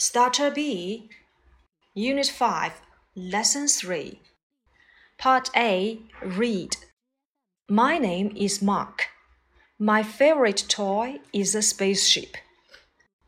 [0.00, 1.10] Starter B,
[1.92, 2.72] Unit 5,
[3.14, 4.18] Lesson 3.
[5.18, 6.74] Part A Read.
[7.68, 9.08] My name is Mark.
[9.78, 12.38] My favorite toy is a spaceship.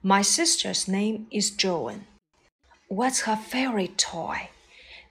[0.02, 2.06] My sister's name is Joan.
[2.88, 4.48] What's her favorite toy?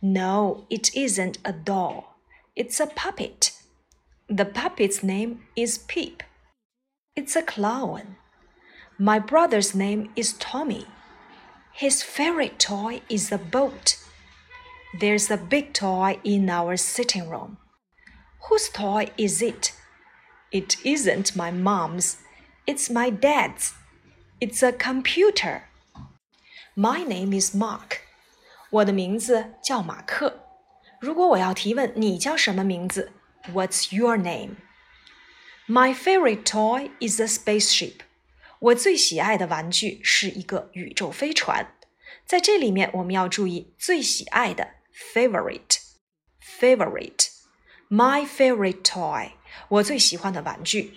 [0.02, 2.16] No, it isn't a doll.
[2.56, 3.52] It's a puppet.
[4.28, 6.24] The puppet's name is Peep.
[7.16, 8.16] It's a clown.
[8.98, 10.88] My brother's name is Tommy.
[11.73, 13.97] His favorite toy is a boat.
[14.99, 17.59] There's a big toy in our sitting room.
[18.49, 19.73] Whose toy is it?
[20.53, 22.19] It isn't my mom's.
[22.67, 23.75] It's my dad's.
[24.41, 25.65] It's a computer.
[26.75, 28.01] My name is Mark.
[28.71, 30.45] 我的名字叫马克。
[31.01, 33.13] 如果我要提问你叫什么名字，
[33.53, 34.57] What's your name?
[35.69, 38.01] My favorite toy is a spaceship.
[38.62, 41.74] 我最喜爱的玩具是一个宇宙飞船。
[42.28, 44.76] 在这里面，我们要注意最喜爱的
[45.14, 47.30] favorite，favorite。
[47.90, 49.32] My favorite toy，
[49.68, 50.94] 我最喜欢的玩具。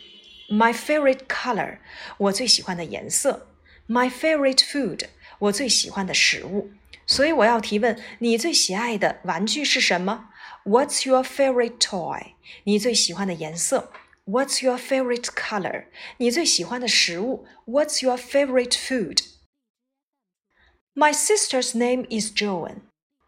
[0.50, 1.78] My favorite color，
[2.18, 3.48] 我最喜欢的颜色。
[3.88, 5.06] My favorite food，
[5.38, 6.70] 我最喜欢的食物。
[7.06, 10.28] 所以我要提问：你最喜爱的玩具是什么
[10.64, 12.34] ？What's your favorite toy？
[12.64, 13.90] 你最喜欢的颜色
[14.26, 15.84] ？What's your favorite color？
[16.18, 22.76] 你最喜欢的食物？What's your favorite food？My sister's name is Joan。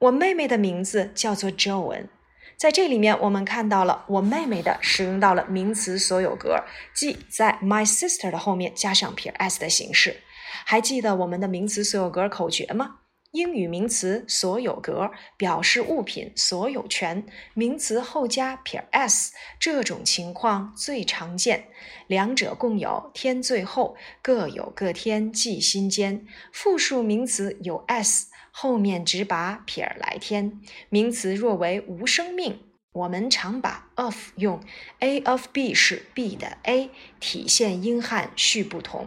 [0.01, 2.09] 我妹妹的名字叫做 Joan。
[2.57, 10.23] 在这里面，我们看到了我妹妹的使用到了名词所有格，即在 my sister 的后面加上撇 s 的形式。
[10.65, 13.01] 还记得我们的名词所有格口诀吗？
[13.37, 21.69] 英语名词所有格表示物品所有权，名词后加撇 s，这种情况最常见。
[22.07, 26.27] 两者共有，添最后，各有各添，记心间。
[26.51, 30.59] 复数名词有 s，后面只把撇来添。
[30.89, 32.61] 名词若为无生命，
[32.93, 34.63] 我们常把 of 用。
[35.01, 36.89] A of B 是 B 的 A，
[37.21, 39.07] 体现英汉序不同。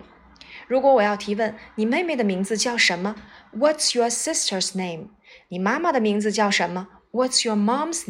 [0.68, 3.16] 如果我要提问，你妹妹的名字叫什么
[3.52, 5.10] ？What's your sister's name？
[5.48, 6.88] 你妈妈的名字叫什么？
[7.12, 8.08] What's your mom's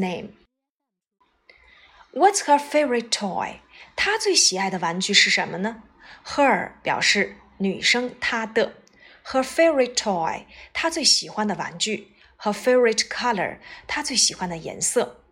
[2.12, 3.60] name？What's her favorite toy？
[3.96, 5.82] 她最喜爱的玩具是什么呢？
[6.26, 8.74] Her 表示女生，她的。
[9.26, 12.14] Her favorite toy，她最喜欢的玩具。
[12.38, 15.22] Her favorite color，她最喜欢的颜色。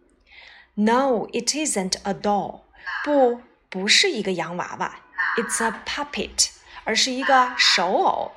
[0.75, 2.63] No，it isn't a doll。
[3.05, 5.01] 不，不是一个洋娃娃。
[5.37, 6.51] It's a puppet。
[6.85, 8.33] 而是一个手偶。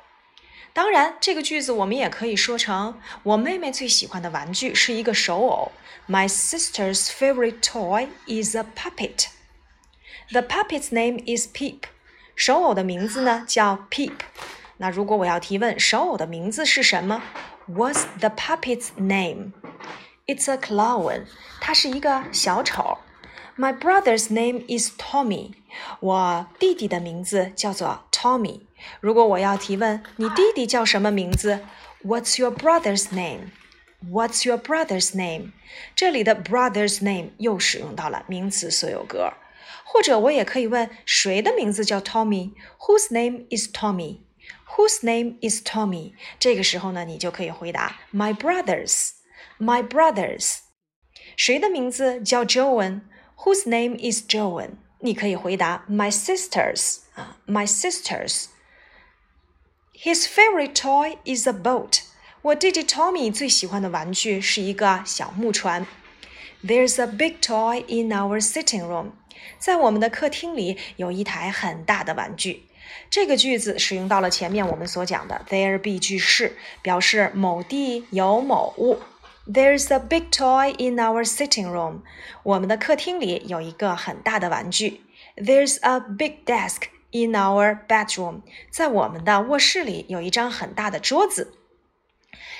[0.73, 5.71] 当然，这个句子我们也可以说成：我妹妹最喜欢的玩具是一个手偶。
[6.07, 9.27] My sister's favorite toy is a puppet.
[10.31, 11.81] The puppet's name is Peep.
[12.35, 14.13] 手偶的名字呢叫 Peep。
[14.77, 17.21] 那如果我要提问手偶的名字是什么
[17.69, 19.51] ？What's the puppet's name?
[20.25, 21.25] It's a clown.
[21.59, 22.99] 它是一个小丑。
[23.57, 25.51] My brother's name is Tommy.
[25.99, 28.61] 我弟弟的名字叫做 Tommy。
[29.00, 31.60] 如果我要提问你弟弟叫什么名字，
[32.04, 35.52] What's your brother's name？What's your brother's name？
[35.94, 39.32] 这里的 brother's name 又使用到了名词所有格。
[39.84, 46.12] 或者我也可以问谁的名字叫 Tommy？Whose name is Tommy？Whose name is Tommy？
[46.38, 50.58] 这个时候呢，你就可以回答 My brothers。My brothers。
[51.36, 54.72] 谁的名字叫 Joan？Whose name is Joan？
[55.00, 58.46] 你可以回答 my sisters 啊，my sisters。
[60.00, 62.00] His favorite toy is a boat。
[62.42, 65.86] 我弟弟 Tommy 最喜欢的玩具是一个小木船。
[66.64, 69.12] There's a big toy in our sitting room。
[69.58, 72.64] 在我们的客厅里有一台很大的玩具。
[73.10, 79.00] 这个句子使用到了前面我们所讲的 there be 句式，表示某地有某物。
[79.46, 82.00] There's a big toy in our sitting room.
[82.42, 85.02] 我们的客厅里有一个很大的玩具。
[85.36, 88.42] There's a big desk in our bedroom.
[88.70, 91.54] 在我们的卧室里有一张很大的桌子。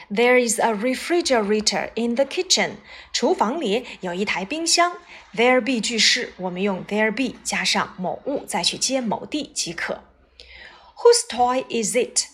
[0.09, 2.77] There is a refrigerator in the kitchen.
[3.13, 4.99] 厨房里有一台冰箱。
[5.35, 10.05] There be 句式，我们用 there be 加上某物，再去接某地即可。
[10.97, 12.29] Whose toy is it?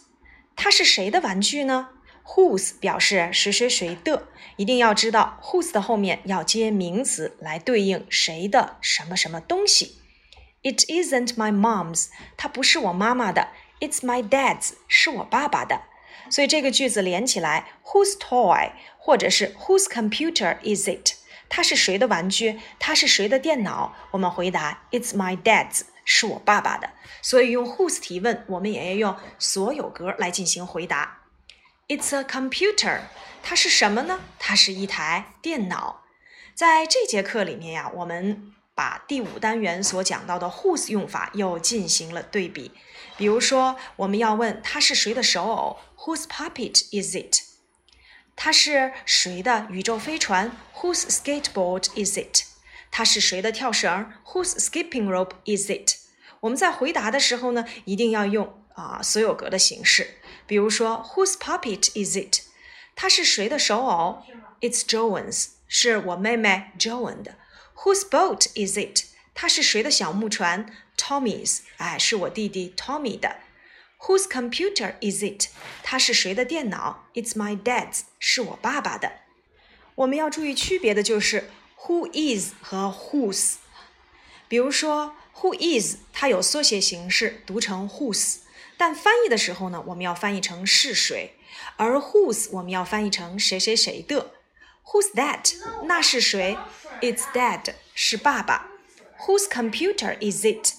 [0.54, 1.88] 它是谁的玩具呢？
[2.24, 9.96] Whose 表示谁谁谁的，一定要知道 whose 的后面要接名词来对应谁的什么什么东西。
[10.63, 13.49] It isn't my mom's，它不是我妈妈的。
[13.79, 15.83] It's my dad's，是我爸爸的。
[16.29, 21.13] 所以这个句子连起来，Whose toy，或者是 Whose computer is it？
[21.47, 22.59] 它是谁的玩具？
[22.79, 23.93] 它是谁的电脑？
[24.11, 26.89] 我们回答 It's my dad's，是我爸爸的。
[27.21, 31.19] 所以用 Whose 提问，我们也要用所有格来进行回答。
[31.87, 33.01] It's a computer。
[33.41, 34.19] 它是什么呢？
[34.37, 36.03] 它是一台电脑。
[36.53, 42.71] 在这节课里面呀，我们把第五单元所讲到的 whose 用法又进行了对比。
[43.17, 47.41] 比如说，我们要问它是谁的手偶，Whose puppet is it？
[48.35, 52.43] 它是谁的宇宙飞船，Whose skateboard is it？
[52.91, 55.95] 它是谁的跳绳，Whose skipping rope is it？
[56.41, 60.19] 我们在回答的时候呢，一定要用啊所有格的形式。
[60.45, 62.43] 比如说，Whose puppet is it？
[62.95, 64.21] 它是谁的手偶
[64.61, 67.33] ？It's Joan's，是我妹妹 Joan 的。
[67.84, 69.06] Whose boat is it？
[69.34, 70.66] 它是谁的小木船？
[70.96, 73.36] Tommy's，哎，是我弟弟 Tommy 的。
[74.00, 75.48] Whose computer is it？
[75.82, 77.08] 它是谁的电脑？
[77.14, 79.20] It's my dad's，是我爸爸的。
[79.94, 81.50] 我们要注意区别的就是
[81.80, 83.54] who is 和 whose。
[84.48, 88.38] 比如说 who is，它有缩写形式，读成 whose，
[88.76, 91.36] 但翻译的时候呢，我们要翻译成是谁。
[91.76, 94.32] 而 whose 我们要翻译成谁谁谁的，
[94.84, 95.54] Who's that？
[95.84, 96.56] 那是谁
[97.00, 98.68] ？It's Dad，是爸爸。
[99.26, 100.74] Whose computer is it？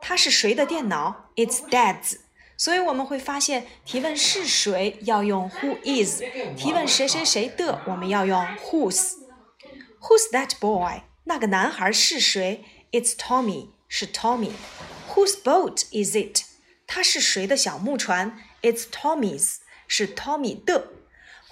[0.00, 1.30] 它是谁的电脑？
[1.36, 2.18] It's Dad's。
[2.56, 6.22] 所以我们会发现，提问是谁要用 Who is，
[6.56, 11.02] 提问谁谁谁的我们要用 Whose。Who's that boy？
[11.24, 12.64] 那个男孩是谁？
[12.90, 16.44] It's Tommy，是 Tommy。Whose boat is it？
[16.86, 18.38] 它是谁的小木船？
[18.62, 19.56] It's Tommy's。
[19.86, 20.88] 是 Tommy 的。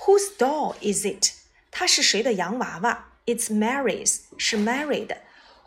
[0.01, 1.33] Whose doll is it？
[1.71, 5.18] 它是谁的洋娃娃 ？It's Mary's，是 Mary 的。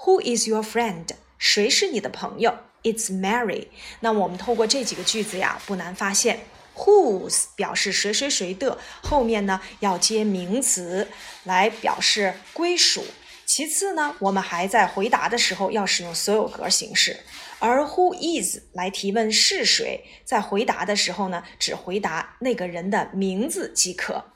[0.01, 1.07] Who is your friend？
[1.39, 3.69] 谁是你的朋友？It's Mary。
[4.01, 6.41] 那我们透过这几个句子呀，不难发现
[6.77, 11.09] ，whose 表示谁谁谁的，后面呢要接名词
[11.45, 13.05] 来表示归属。
[13.47, 17.21] 其次呢，我们还在回答的时候要使用所有格形式。
[17.59, 24.33] 而 who is 来提问是谁，在回答的时候呢，只回答那个人的名字即可。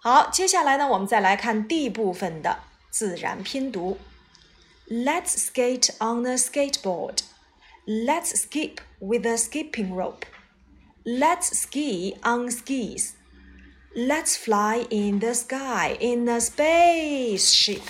[0.00, 2.58] 好，接下来呢，我们再来看 D 部分的
[2.90, 3.98] 自然拼读。
[4.88, 7.20] Let's skate on a skateboard.
[7.86, 10.26] Let's skip with a skipping rope.
[11.04, 13.12] Let's ski on skis.
[13.94, 17.82] Let's fly in the sky in a spaceship.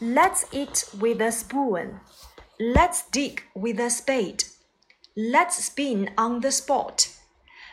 [0.00, 2.00] Let's eat with a spoon.
[2.58, 4.44] Let's dig with a spade.
[5.16, 7.08] Let's spin on the spot.